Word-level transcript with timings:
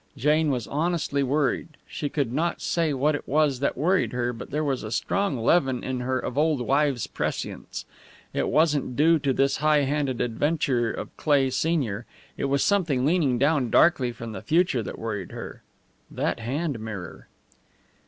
Jane 0.17 0.49
was 0.49 0.65
honestly 0.65 1.21
worried. 1.21 1.77
She 1.87 2.09
could 2.09 2.33
not 2.33 2.59
say 2.59 2.91
what 2.91 3.13
it 3.13 3.27
was 3.27 3.59
that 3.59 3.77
worried 3.77 4.13
her, 4.13 4.33
but 4.33 4.49
there 4.49 4.63
was 4.63 4.81
a 4.81 4.91
strong 4.91 5.37
leaven 5.37 5.83
in 5.83 5.99
her 5.99 6.17
of 6.17 6.39
old 6.39 6.61
wives' 6.61 7.05
prescience. 7.05 7.85
It 8.33 8.49
wasn't 8.49 8.95
due 8.95 9.19
to 9.19 9.31
this 9.31 9.57
high 9.57 9.81
handed 9.81 10.19
adventure 10.19 10.91
of 10.91 11.15
Cleigh, 11.17 11.51
senior; 11.51 12.07
it 12.35 12.45
was 12.45 12.63
something 12.63 13.05
leaning 13.05 13.37
down 13.37 13.69
darkly 13.69 14.11
from 14.11 14.31
the 14.31 14.41
future 14.41 14.81
that 14.81 14.97
worried 14.97 15.33
her. 15.33 15.61
That 16.09 16.39
hand 16.39 16.79
mirror! 16.79 17.27